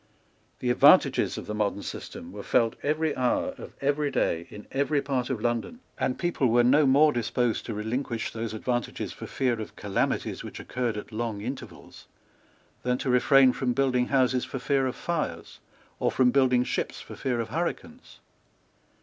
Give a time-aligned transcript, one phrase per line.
[0.61, 4.99] The advantages of the modern system were felt every hour of every day in every
[4.99, 9.61] part of London; and people were no more disposed to relinquish those advantages for fear
[9.61, 12.07] of calamities which occurred at long intervals
[12.81, 15.59] than to refrain from building houses for fear of fires,
[15.99, 18.21] or from building ships for fear of hurricanes.